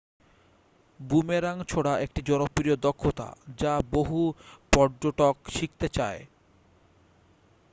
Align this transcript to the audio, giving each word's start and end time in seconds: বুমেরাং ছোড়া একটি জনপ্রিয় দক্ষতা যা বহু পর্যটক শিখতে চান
বুমেরাং 0.99 1.55
ছোড়া 1.67 1.93
একটি 1.99 2.21
জনপ্রিয় 2.21 2.75
দক্ষতা 2.77 3.27
যা 3.57 3.73
বহু 3.91 4.19
পর্যটক 4.73 5.35
শিখতে 5.49 5.87
চান 5.89 6.15